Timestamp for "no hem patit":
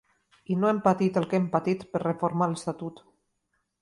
0.61-1.19